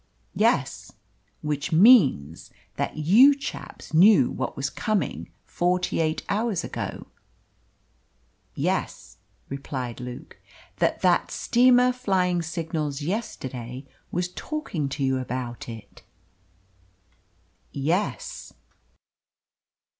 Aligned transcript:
"Yes." 0.33 0.93
"Which 1.43 1.71
means 1.71 2.49
that 2.75 2.97
you 2.97 3.35
chaps 3.35 3.93
knew 3.93 4.31
what 4.31 4.57
was 4.57 4.67
coming 4.71 5.29
forty 5.45 5.99
eight 5.99 6.23
hours 6.27 6.63
ago?" 6.63 7.05
"Yes," 8.55 9.17
replied 9.47 9.99
Luke. 9.99 10.39
"That 10.77 11.01
that 11.01 11.29
steamer 11.29 11.91
flying 11.91 12.41
signals 12.41 13.03
yesterday 13.03 13.85
was 14.11 14.29
talking 14.33 14.89
to 14.89 15.03
you 15.03 15.19
about 15.19 15.69
it?" 15.69 16.01
"Yes." 17.71 18.53